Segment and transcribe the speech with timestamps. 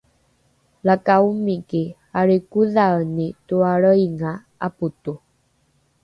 [0.87, 1.83] laka omiki
[2.19, 4.31] alrikodhaeni toalreinga
[4.67, 5.13] apoto